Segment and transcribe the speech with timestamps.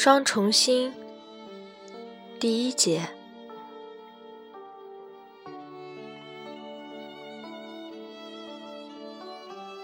[0.00, 0.94] 双重心
[2.38, 3.02] 第一节。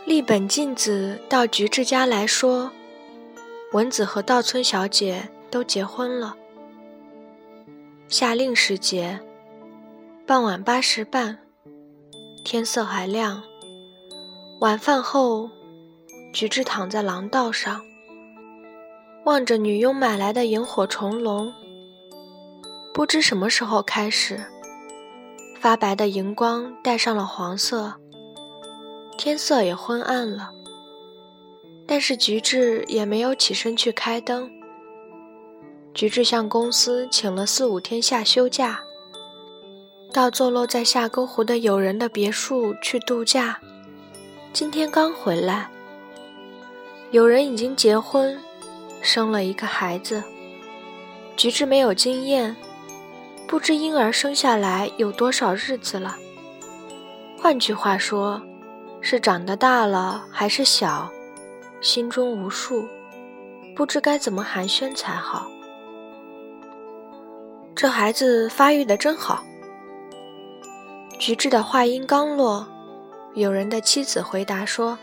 [0.05, 2.71] 立本静子到菊治家来说，
[3.73, 6.37] 文子和稻村小姐都结婚了。
[8.07, 9.19] 夏令时节，
[10.25, 11.41] 傍晚八时半，
[12.45, 13.43] 天色还亮。
[14.61, 15.51] 晚饭后，
[16.33, 17.83] 菊治躺在廊道上。
[19.25, 21.51] 望着女佣买来的萤火虫笼，
[22.93, 24.39] 不知什么时候开始，
[25.59, 27.95] 发白的荧光带上了黄色，
[29.17, 30.53] 天色也昏暗了。
[31.87, 34.51] 但是菊治也没有起身去开灯。
[35.95, 38.83] 菊治向公司请了四五天下休假，
[40.13, 43.59] 到坐落在下沟湖的友人的别墅去度假。
[44.53, 45.71] 今天刚回来，
[47.11, 48.39] 有人已经结婚。
[49.05, 50.25] 生了一个孩子，
[51.37, 52.57] 菊治没有经验，
[53.47, 56.17] 不知婴儿生下来有多少日子了。
[57.39, 58.41] 换句话说，
[59.03, 61.11] 是长得大了还是小，
[61.83, 62.89] 心中无数，
[63.77, 65.51] 不知该怎么寒暄才好。
[67.77, 69.45] 这孩子发育的真好。
[71.19, 72.67] 菊治的话音刚落，
[73.35, 74.99] 有人的妻子回答说：“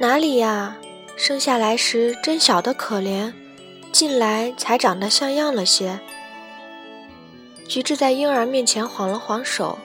[0.00, 0.76] 哪里呀？”
[1.22, 3.30] 生下来时真小的可怜，
[3.92, 6.00] 近来才长得像样了些。
[7.68, 9.78] 菊治在婴儿面前晃了晃手，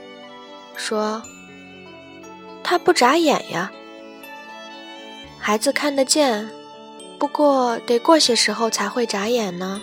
[0.77, 1.21] 说
[2.63, 3.69] ：“他不眨眼呀。”
[5.37, 6.49] 孩子看得见，
[7.19, 9.81] 不过得过些时候才会眨眼呢。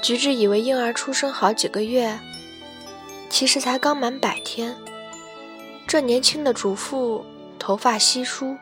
[0.00, 2.16] 菊治以为婴儿出生好几个月，
[3.28, 4.76] 其实才刚满百天。
[5.88, 7.26] 这年轻的主妇
[7.58, 8.56] 头发稀疏。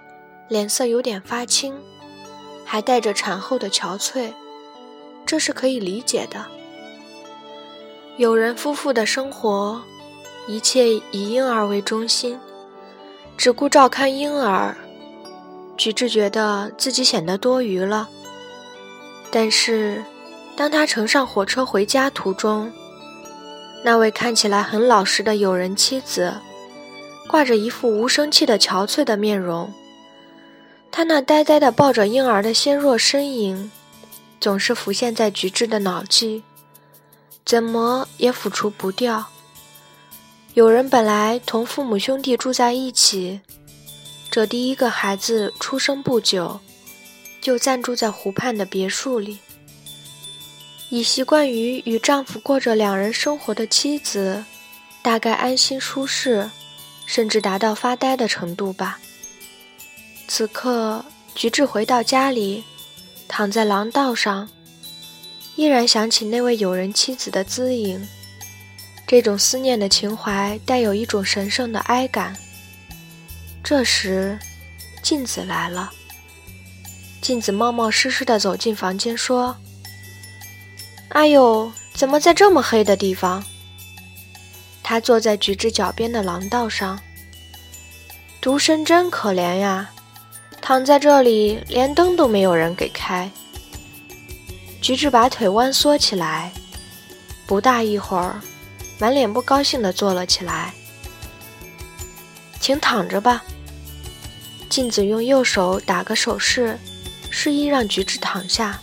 [0.49, 1.75] 脸色有点发青，
[2.65, 4.33] 还带着产后的憔悴，
[5.25, 6.47] 这是可以理解的。
[8.17, 9.83] 有人夫妇的生活，
[10.47, 12.39] 一切以婴儿为中心，
[13.37, 14.77] 只顾照看婴儿，
[15.77, 18.09] 菊治觉得自己显得多余了。
[19.33, 20.05] 但是，
[20.57, 22.73] 当他乘上火车回家途中，
[23.84, 26.34] 那位看起来很老实的友人妻子，
[27.28, 29.73] 挂着一副无生气的憔悴的面容。
[30.97, 33.71] 他那呆呆的抱着婴儿的纤弱身影，
[34.41, 36.43] 总是浮现在菊治的脑际，
[37.45, 39.27] 怎么也抚除不掉。
[40.55, 43.43] 有人本来同父母兄弟住在一起，
[44.31, 46.61] 这第一个孩子出生不久，
[47.43, 49.41] 就暂住在湖畔的别墅里。
[50.89, 54.43] 已习惯于与丈夫过着两人生活的妻子，
[55.03, 56.51] 大概安心舒适，
[57.05, 58.99] 甚至达到发呆的程度吧。
[60.28, 61.04] 此刻，
[61.34, 62.64] 菊治回到家里，
[63.28, 64.48] 躺在廊道上，
[65.54, 68.06] 依然想起那位友人妻子的姿影。
[69.06, 72.36] 这种思念的情怀带有一种神圣的哀感。
[73.62, 74.36] 这时，
[75.00, 75.92] 镜子来了。
[77.22, 79.56] 镜子冒冒失失地走进房间，说
[81.10, 83.44] ：“哎呦，怎么在这么黑的地方？”
[84.82, 87.00] 他坐在菊治脚边的廊道上，
[88.41, 89.92] 独身真可怜呀。
[90.66, 93.31] 躺在这里，连灯都没有人给开。
[94.82, 96.50] 菊治把腿弯缩起来，
[97.47, 98.41] 不大一会儿，
[98.99, 100.75] 满脸不高兴地坐了起来。
[102.59, 103.44] 请躺着吧。
[104.69, 106.77] 镜子用右手打个手势，
[107.31, 108.81] 示意让菊治躺下，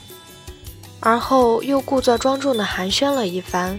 [1.01, 3.77] 而后又故作庄重地寒暄了一番。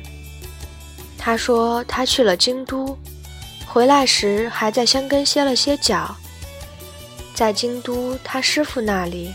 [1.16, 2.98] 他说他去了京都，
[3.64, 6.14] 回来时还在香根歇了歇脚。
[7.34, 9.34] 在京都，他师傅那里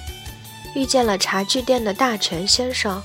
[0.73, 3.01] 遇见了茶具店的大泉先生。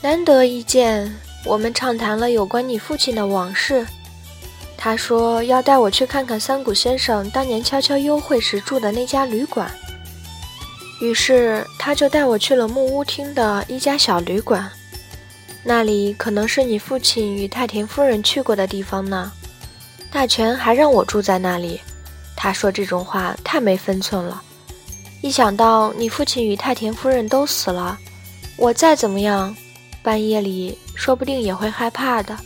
[0.00, 1.14] 难得一见，
[1.44, 3.86] 我们畅谈了有关你父亲的往事。
[4.76, 9.70] 他说要带我去看看三谷先生当年悄悄幽会时住的那家旅馆。
[11.00, 14.70] 于是他就带我去了木屋厅的一家小旅馆，
[15.62, 19.32] 那里可能是你父亲与太田夫人去过的地方呢。
[20.10, 21.80] 大泉还让我住在那里。
[22.36, 24.42] 他说这种话太没分寸了。
[25.22, 27.98] 一想到你父亲与太田夫人都死了，
[28.56, 29.56] 我再怎么样，
[30.02, 32.36] 半夜里说不定也会害怕的。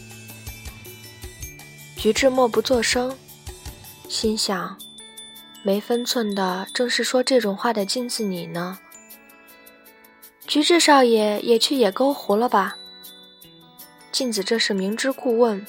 [1.96, 3.12] 菊治默不作声，
[4.08, 4.78] 心想：
[5.64, 8.78] 没分寸的正是说这种话的镜子你呢。
[10.46, 12.76] 菊治少爷也去野沟湖了吧？
[14.12, 15.66] 镜子这是明知故问。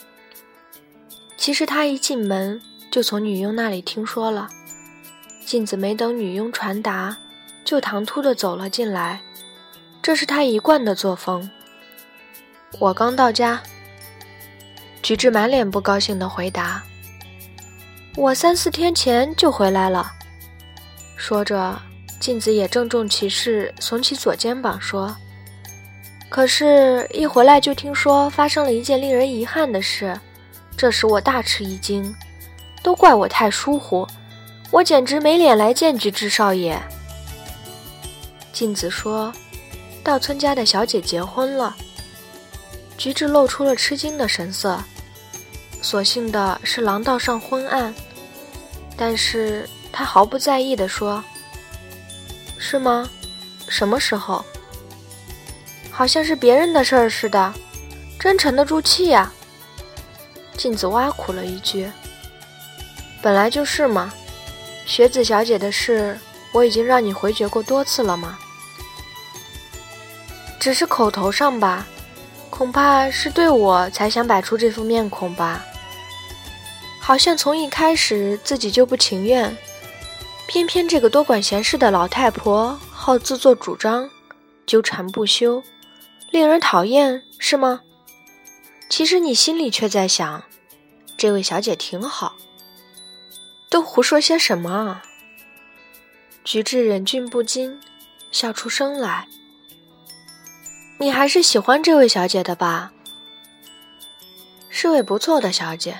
[1.36, 2.62] 其实他一进门。
[2.91, 4.50] 就从女佣那里听说了，
[5.45, 7.18] 镜子没等女佣传达，
[7.63, 9.21] 就唐突的走了进来，
[10.01, 11.50] 这是他一贯的作风。
[12.80, 13.62] 我刚到家。
[15.01, 16.83] 菊治满脸不高兴的回答
[18.18, 20.12] ：“我三四天前就回来了。”
[21.15, 21.81] 说着，
[22.19, 25.15] 镜子也郑重其事耸起左肩膀说
[26.30, 30.19] ：“可是，一回来就听说发生了一件令人遗憾的事，
[30.75, 32.13] 这使我大吃一惊。
[32.81, 34.07] 都怪我太疏忽，
[34.71, 36.79] 我简直没脸来见菊治少爷。”
[38.51, 39.33] 镜子说
[40.03, 41.75] ：“稻村家的小姐结婚了。”
[42.97, 44.77] 菊治露出了吃惊的神色。
[45.81, 47.93] 所幸的是廊道上昏暗，
[48.97, 51.23] 但是他毫不在意地说
[52.59, 53.09] ：“是吗？
[53.69, 54.43] 什么时候？
[55.89, 57.53] 好像是别人的事儿似的，
[58.19, 59.31] 真沉得住气呀。”
[60.57, 61.89] 镜子挖苦了一句
[63.21, 64.13] ：“本来就是嘛，
[64.86, 66.18] 雪子小姐的事
[66.51, 68.39] 我已经让你回绝过多次了嘛，
[70.60, 71.88] 只是口头上吧。”
[72.50, 75.63] 恐怕是对我才想摆出这副面孔吧。
[77.00, 79.56] 好像从一开始自己就不情愿，
[80.45, 84.10] 偏偏这个多管闲事的老太婆好自作主张，
[84.65, 85.63] 纠缠不休，
[86.31, 87.80] 令人讨厌，是吗？
[88.89, 90.44] 其实你心里却在想，
[91.15, 92.36] 这位小姐挺好。
[93.69, 95.04] 都胡说些什么啊？
[96.44, 97.80] 菊治忍俊不禁，
[98.31, 99.27] 笑出声来。
[100.98, 102.92] 你还是喜欢这位小姐的吧？
[104.69, 106.00] 是位不错的小姐，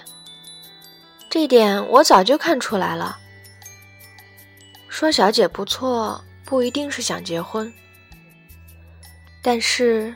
[1.30, 3.18] 这点我早就看出来了。
[4.88, 7.72] 说小姐不错，不一定是想结婚，
[9.44, 10.15] 但是，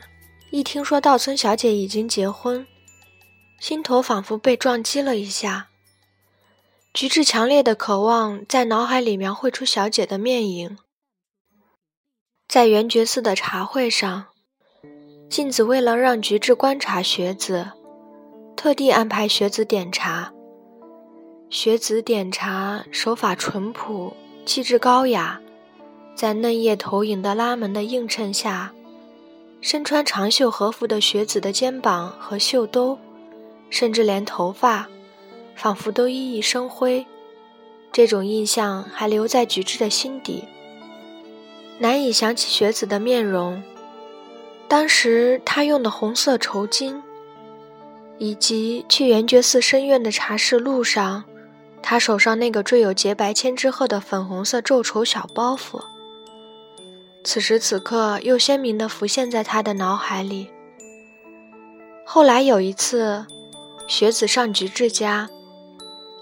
[0.50, 2.66] 一听说道村小姐已经结婚，
[3.60, 5.68] 心头仿佛被撞击了一下。
[6.94, 10.78] 菊治强烈的渴望在脑海里描绘出小姐的面影，
[12.46, 14.26] 在圆觉寺的茶会上。
[15.28, 17.72] 镜子为了让菊治观察学子，
[18.56, 20.32] 特地安排学子点茶。
[21.50, 24.14] 学子点茶手法淳朴，
[24.46, 25.40] 气质高雅，
[26.14, 28.72] 在嫩叶投影的拉门的映衬下，
[29.60, 32.96] 身穿长袖和服的学子的肩膀和袖兜，
[33.68, 34.88] 甚至连头发，
[35.54, 37.06] 仿佛都熠熠生辉。
[37.92, 40.44] 这种印象还留在菊治的心底，
[41.78, 43.62] 难以想起学子的面容。
[44.66, 47.00] 当时他用的红色绸巾，
[48.18, 51.24] 以及去圆觉寺深院的茶室路上，
[51.82, 55.80] 他手上那个缀有洁白千纸鹤的粉红色皱绸小包袱，
[57.22, 60.48] 此时此刻又鲜明地浮现在他的脑海里。
[62.04, 63.26] 后来有一次，
[63.86, 65.30] 学子上菊治家，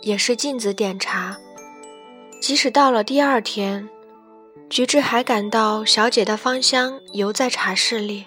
[0.03, 1.39] 也是镜子点茶，
[2.41, 3.89] 即使到了第二天，
[4.69, 8.27] 菊治还感到小姐的芳香犹在茶室里。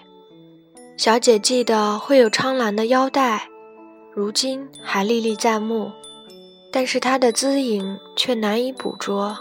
[0.96, 3.50] 小姐记得会有苍蓝的腰带，
[4.14, 5.92] 如今还历历在目，
[6.72, 9.38] 但是她的姿影却难以捕捉。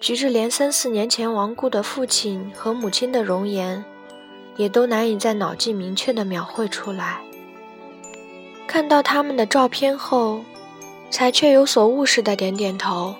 [0.00, 3.84] 菊治连三四年前亡故的父亲和母亲的容颜，
[4.56, 7.20] 也都难以在脑际明确地描绘出来。
[8.66, 10.42] 看到他们的照片后，
[11.14, 13.14] 才却有所悟似的点点头。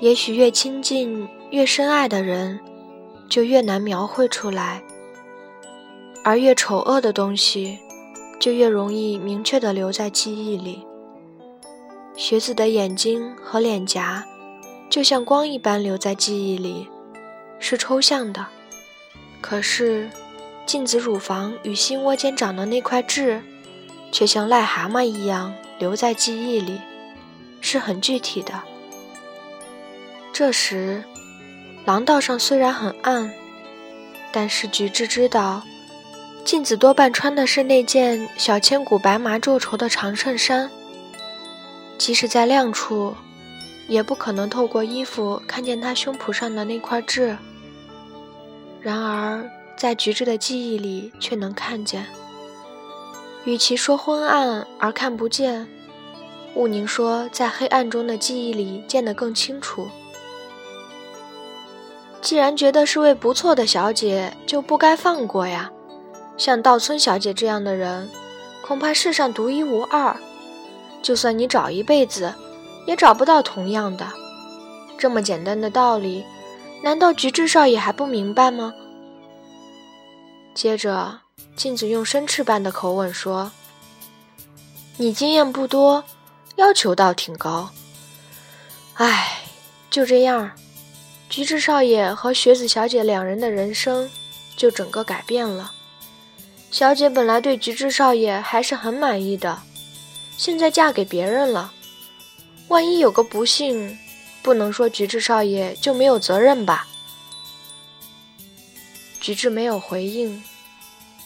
[0.00, 2.58] 也许越亲近、越深爱的人，
[3.28, 4.82] 就越难描绘出来。
[6.24, 7.78] 而越丑恶的东西，
[8.40, 10.84] 就越容易明确地留在记忆里。
[12.16, 14.26] 学子的眼睛和脸颊，
[14.90, 16.88] 就像光一般留在记忆里，
[17.60, 18.44] 是抽象的。
[19.40, 20.10] 可是，
[20.66, 23.42] 镜子乳房与心窝间长的那块痣，
[24.10, 26.80] 却像癞蛤蟆一样留在记忆里，
[27.60, 28.62] 是很具体的。
[30.32, 31.04] 这时，
[31.84, 33.32] 廊道上虽然很暗，
[34.32, 35.62] 但是菊治知道。
[36.44, 40.70] 镜子多半穿的是那件小千古白麻皱绸的长衬衫，
[41.96, 43.14] 即使在亮处，
[43.88, 47.38] 也不可能透过衣服看见他胸脯上的那块痣。
[48.82, 52.06] 然而，在菊治的记忆里却能看见。
[53.44, 55.66] 与其说昏暗而看不见，
[56.54, 59.88] 毋宁说在黑暗中的记忆里见得更清楚。
[62.22, 65.70] 既然觉得是位不错的小姐，就不该放过呀。
[66.38, 68.08] 像稻村小姐这样的人，
[68.62, 70.16] 恐怕世上独一无二。
[71.02, 72.32] 就算你找一辈子，
[72.86, 74.06] 也找不到同样的。
[74.96, 76.24] 这么简单的道理，
[76.82, 78.72] 难道菊治少爷还不明白吗？
[80.54, 81.20] 接着，
[81.56, 83.50] 镜子用生翅般的口吻说
[84.98, 86.04] ：“你经验不多，
[86.56, 87.70] 要求倒挺高。
[88.94, 89.42] 唉，
[89.90, 90.50] 就这样。”
[91.30, 94.08] 菊治少爷和雪子小姐两人的人生
[94.56, 95.72] 就整个改变了。
[96.70, 99.62] 小姐本来对菊治少爷还是很满意的，
[100.36, 101.72] 现在嫁给别人了，
[102.68, 103.98] 万一有个不幸，
[104.42, 106.86] 不能说菊治少爷就没有责任吧？
[109.20, 110.42] 菊治没有回应。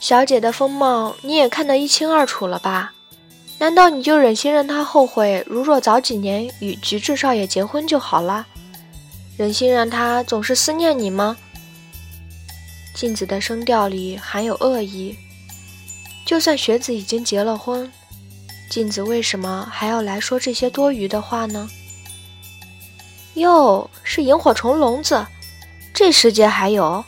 [0.00, 2.93] 小姐的风貌你也看得一清二楚了吧？
[3.59, 5.45] 难道你就忍心让她后悔？
[5.47, 8.47] 如若早几年与菊治少爷结婚就好了？
[9.37, 11.37] 忍心让她总是思念你吗？
[12.95, 15.17] 镜子的声调里含有恶意。
[16.25, 17.90] 就算学子已经结了婚，
[18.71, 21.69] 镜子为什么还要来说这些多余的话呢？
[23.35, 25.26] 哟，是萤火虫笼子，
[25.93, 27.05] 这时节还有？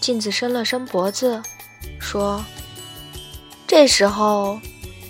[0.00, 1.42] 镜子伸了伸脖子，
[1.98, 2.44] 说
[3.66, 4.60] ：“这时候。”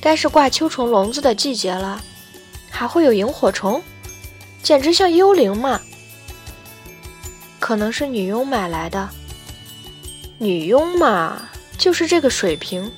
[0.01, 2.01] 该是挂秋虫笼子的季节了，
[2.71, 3.83] 还会有萤火虫，
[4.63, 5.81] 简直像幽灵嘛！
[7.59, 9.09] 可能是女佣买来的。
[10.39, 12.89] 女佣嘛，就是这个水平。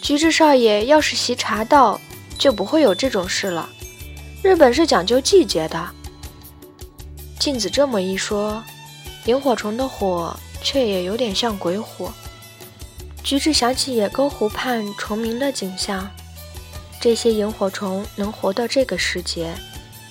[0.00, 2.00] 菊治少爷要是习茶道，
[2.38, 3.68] 就不会有这种事了。
[4.42, 5.90] 日本是讲究季节的。
[7.38, 8.64] 镜子这么一说，
[9.26, 12.10] 萤火虫的火却也有点像鬼火。
[13.24, 16.06] 菊治想起野沟湖畔虫鸣的景象，
[17.00, 19.54] 这些萤火虫能活到这个时节，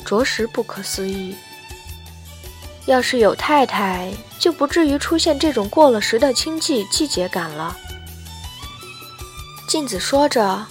[0.04, 1.36] 着实不可思议。
[2.88, 7.78] 要是有太太，就不至于出现这种过了时的清寂季节感了。
[9.68, 10.66] 镜子说着，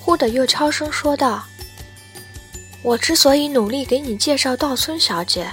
[0.00, 1.44] 忽的又悄声说道
[2.82, 5.48] ：“我之所以努力给你介绍道村小姐，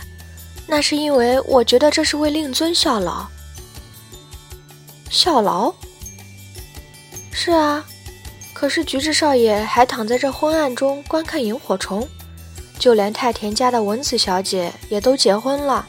[0.65, 3.27] 那是因为我觉得这是为令尊效劳。
[5.11, 5.71] 效劳。”
[7.37, 7.85] 是啊，
[8.53, 12.07] 可是菊治少爷还躺在这昏暗中观看萤火虫，
[12.79, 15.85] 就连太田家的文子小姐也都结婚了，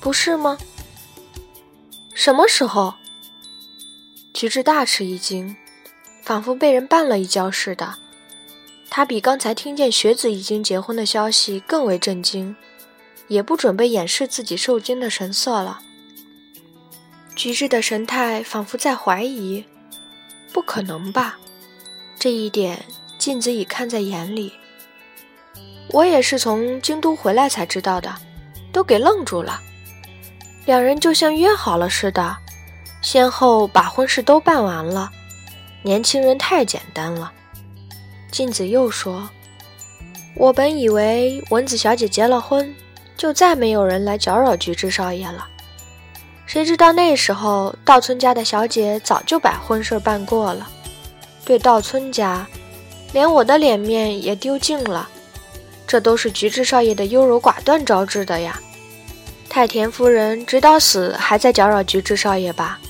[0.00, 0.56] 不是吗？
[2.14, 2.94] 什么时候？
[4.32, 5.54] 菊治大吃一惊，
[6.22, 7.96] 仿佛被人绊了一跤似的。
[8.88, 12.56] 他比刚才听见雪子已经结婚的消息更为震惊，
[13.28, 15.80] 也不准备掩饰自己受惊的神色了。
[17.36, 19.64] 菊治的神态仿佛在怀疑。
[20.52, 21.38] 不可能吧？
[22.18, 22.84] 这一点
[23.18, 24.52] 镜子已看在眼里。
[25.90, 28.14] 我也是从京都回来才知道的，
[28.72, 29.60] 都给愣住了。
[30.66, 32.36] 两人就像约好了似的，
[33.00, 35.10] 先后把婚事都办完了。
[35.82, 37.32] 年轻人太简单了。
[38.30, 39.30] 镜子又说
[40.36, 42.74] ：“我本以为文子小姐结了婚，
[43.16, 45.48] 就再没有人来搅扰菊之少爷了。”
[46.48, 50.66] 谁知道那时候稻村家的小姐早就把婚事办过了，
[51.44, 52.46] 对稻村家，
[53.12, 55.06] 连我的脸面也丢尽了。
[55.86, 58.58] 这都是菊治少爷的优柔寡断招致的呀！
[59.50, 62.80] 太田夫人直到死还在搅扰菊治少爷吧？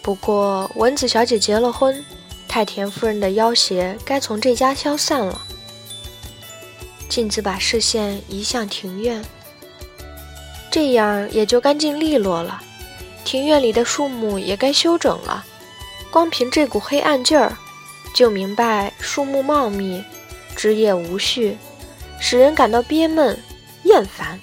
[0.00, 2.04] 不过文子小姐结了婚，
[2.46, 5.40] 太田夫人的要挟该从这家消散了。
[7.08, 9.24] 镜子把视线移向庭院，
[10.70, 12.62] 这样也就干净利落了。
[13.24, 15.44] 庭院里的树木也该修整了，
[16.10, 17.56] 光凭这股黑暗劲儿，
[18.14, 20.04] 就明白树木茂密，
[20.54, 21.56] 枝叶无序，
[22.20, 23.36] 使人感到憋闷
[23.84, 24.38] 厌烦。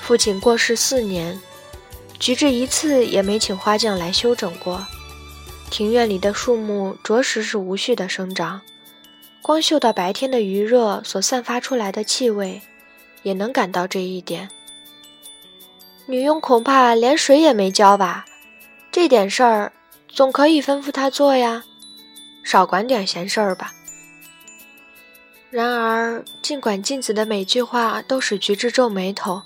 [0.00, 1.40] 父亲过世四年，
[2.18, 4.86] 菊治一次也没请花匠来修整过。
[5.68, 8.60] 庭院里的树木着实是无序的生长，
[9.42, 12.62] 光嗅到白天的余热所散发出来的气味，
[13.24, 14.48] 也能感到这一点。
[16.08, 18.24] 女佣恐怕连水也没浇吧，
[18.92, 19.72] 这点事儿
[20.08, 21.64] 总可以吩咐她做呀，
[22.44, 23.74] 少管点闲事儿吧。
[25.50, 29.42] 然而，尽管镜子的每句话都使菊治皱眉头，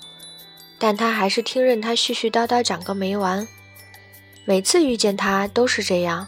[0.77, 3.47] 但他还是听任他絮絮叨叨讲个没完。
[4.45, 6.27] 每次遇见他都是这样。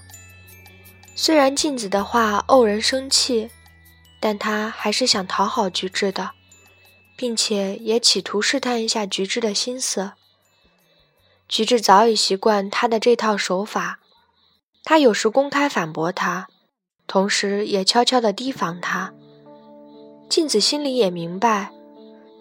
[1.13, 3.51] 虽然镜子的话怄人生气，
[4.19, 6.31] 但他还是想讨好菊治的，
[7.15, 10.13] 并且也企图试探一下菊治的心思。
[11.53, 13.99] 菊治早已习惯他的这套手法，
[14.83, 16.47] 他有时公开反驳他，
[17.05, 19.13] 同时也悄悄地提防他。
[20.27, 21.69] 镜子心里也明白，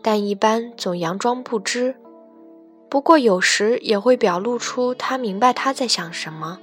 [0.03, 1.95] 但一般总佯装不知。
[2.89, 6.59] 不过有时也会表露出他明白他在想什么。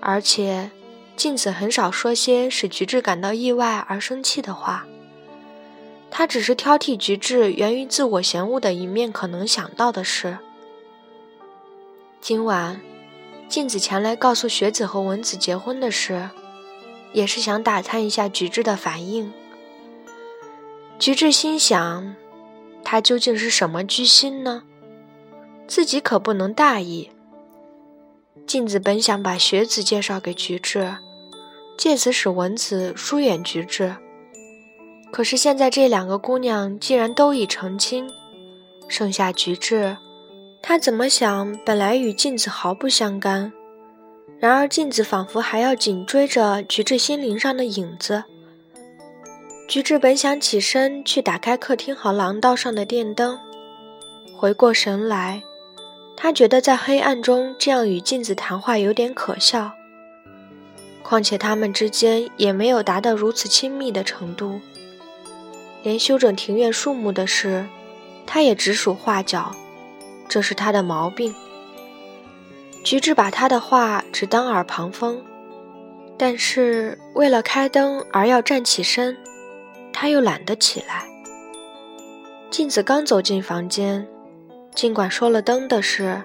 [0.00, 0.72] 而且，
[1.14, 4.88] 镜子很少说些使菊治感到意外而生气的话。
[6.10, 10.38] 他只是挑剔菊治源于自我嫌恶的一面可能想到的事。
[12.20, 12.80] 今晚，
[13.48, 16.30] 镜子前来告诉雪子和文子结婚的事，
[17.12, 19.32] 也是想打探一下菊治的反应。
[20.98, 22.16] 菊治心想，
[22.84, 24.64] 他究竟是什么居心呢？
[25.66, 27.10] 自己可不能大意。
[28.46, 30.96] 镜子本想把学子介绍给菊治，
[31.78, 33.96] 借此使文子疏远菊治。
[35.12, 38.10] 可是现在这两个姑娘既然都已成亲，
[38.88, 39.96] 剩下菊治，
[40.60, 43.52] 他怎么想本来与镜子毫不相干，
[44.38, 48.24] 然而镜子仿佛还要紧追着菊治心灵上的影子。
[49.66, 53.38] 菊治本想起身去打开客厅和廊道上的电灯，
[54.34, 55.42] 回过神来，
[56.16, 59.72] 他觉得在黑暗中这样与镜子谈话有点可笑。
[61.02, 64.60] 况且他们之间也没有达到如此亲密的程度。
[65.82, 67.66] 连修整庭院树木的事，
[68.26, 69.54] 他也指手画脚，
[70.28, 71.34] 这是他的毛病。
[72.84, 75.22] 菊治把他的话只当耳旁风，
[76.16, 79.16] 但是为了开灯而要站起身。
[79.90, 81.06] 他又懒得起来。
[82.50, 84.06] 镜子刚走进房间，
[84.72, 86.22] 尽管说了灯的事，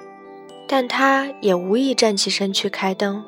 [0.67, 3.25] 但他也无意站起身去开灯。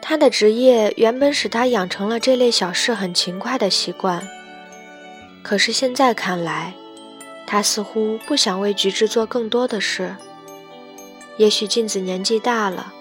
[0.00, 4.22] 他的职业原本使他养成了这类小事很勤快的习惯，
[5.42, 6.74] 可是现在看来，
[7.46, 10.16] 他似乎不想为菊治做更多的事。
[11.36, 12.92] 也许镜子年纪大了，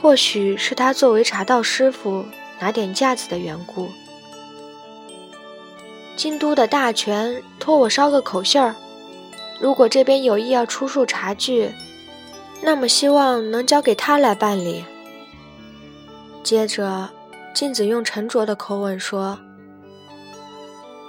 [0.00, 2.26] 或许是他作为茶道师傅
[2.58, 3.88] 拿点架子的缘故。
[6.16, 8.74] 京都的大权托我捎个口信儿，
[9.60, 11.70] 如果这边有意要出售茶具，
[12.62, 14.84] 那么希望能交给他来办理。
[16.42, 17.10] 接着，
[17.54, 19.38] 镜子用沉着的口吻说：“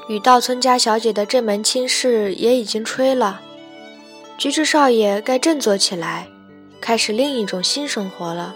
[0.08, 3.42] 与稻村家小姐的这门亲事也已经吹了，
[4.38, 6.28] 菊治少爷该振作起来，
[6.82, 8.56] 开始另一种新生活了。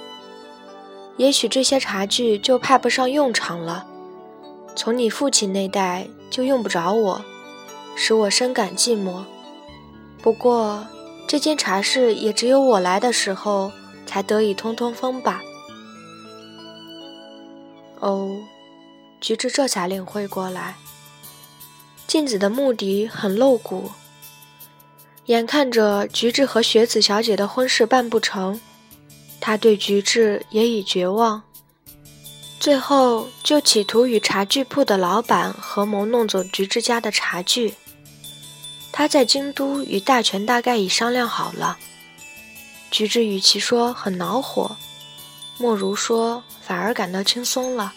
[1.18, 3.86] 也许这些茶具就派不上用场了。
[4.76, 7.22] 从你父亲那代。”就用不着我，
[7.94, 9.26] 使我深感寂寞。
[10.24, 10.88] 不过，
[11.28, 13.70] 这间茶室也只有我来的时候
[14.06, 15.42] 才得以通通风吧。
[18.00, 18.38] 哦，
[19.20, 20.76] 菊治这才领会过来，
[22.12, 23.90] 镜子的目的很露骨。
[25.28, 28.60] 眼看着菊治和雪子小姐的婚事办不成，
[29.40, 31.42] 他对菊治也已绝望。
[32.60, 37.76] 最后就企图与茶具铺的老板合谋弄走菊治家的茶具。
[38.92, 41.78] 他在京都与大权大概已商量好了。
[42.90, 44.76] 菊治与其说很恼火，
[45.58, 47.94] 莫如说反而感到轻松了。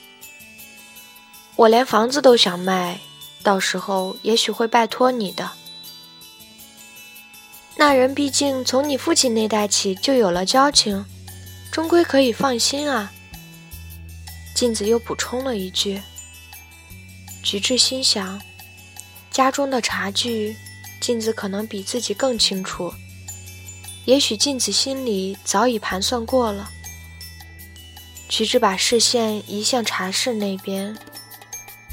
[1.56, 3.00] 我连房子都想卖，
[3.44, 5.48] 到时候也许会拜托你的。
[7.76, 11.04] 那人毕竟从你父亲那代起就有了交情，
[11.70, 13.12] 终归可以放心啊。
[14.54, 16.00] 镜子又补充了一句
[17.42, 18.40] ：“菊治心想，
[19.30, 20.56] 家中的茶具，
[21.00, 22.92] 镜子可能比自己更清楚。
[24.06, 26.70] 也许镜子心里早已盘算过了。”
[28.28, 30.96] 菊治把视线移向茶室那边，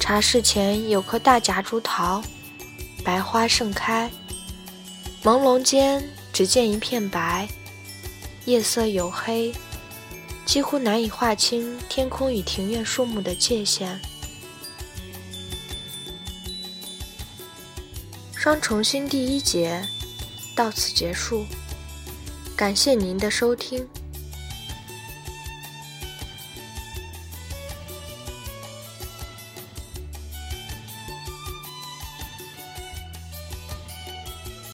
[0.02, 2.24] 茶室前有棵大夹竹桃，
[3.04, 4.12] 白花盛开，
[5.24, 7.48] 朦胧间只见一片白，
[8.46, 9.54] 夜色黝黑。
[10.44, 14.02] 几乎难以划清天空与庭院树木的界限。
[18.36, 19.88] 双重新第一节
[20.56, 21.46] 到此结束，
[22.56, 23.88] 感谢您的收听。